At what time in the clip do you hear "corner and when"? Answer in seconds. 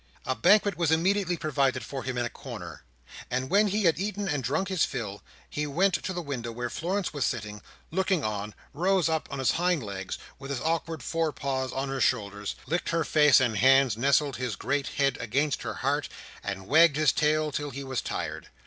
2.31-3.67